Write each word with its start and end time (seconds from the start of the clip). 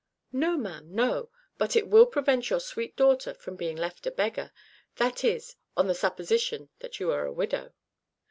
"No, 0.31 0.57
ma'am, 0.57 0.87
no; 0.95 1.29
but 1.59 1.75
it 1.75 1.87
will 1.87 2.07
prevent 2.07 2.49
your 2.49 2.59
sweet 2.59 2.95
daughter 2.95 3.35
from 3.35 3.55
being 3.55 3.77
left 3.77 4.07
a 4.07 4.09
beggar 4.09 4.51
that 4.95 5.23
is, 5.23 5.57
on 5.77 5.85
the 5.85 5.93
supposition 5.93 6.69
that 6.79 6.99
you 6.99 7.11
are 7.11 7.27
a 7.27 7.31
widow." 7.31 7.71